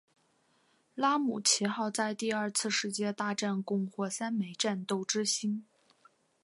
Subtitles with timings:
[0.95, 5.63] 拉姆齐号在第二次世界大战共获三枚战斗之星。